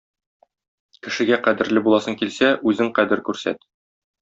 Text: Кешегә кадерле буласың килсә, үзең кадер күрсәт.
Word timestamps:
Кешегә 1.07 1.37
кадерле 1.49 1.85
буласың 1.89 2.17
килсә, 2.23 2.51
үзең 2.73 2.91
кадер 3.01 3.23
күрсәт. 3.31 3.71